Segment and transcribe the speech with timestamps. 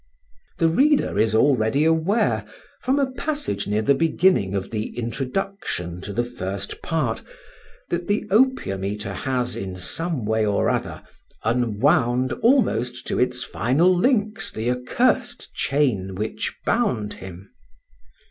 [0.57, 2.43] The reader is already aware
[2.81, 7.21] (from a passage near the beginning of the introduction to the first part)
[7.91, 11.03] that the Opium eater has, in some way or other,
[11.43, 17.51] "unwound almost to its final links the accursed chain which bound him."